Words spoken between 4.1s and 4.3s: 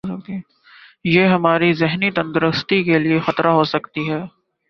ہے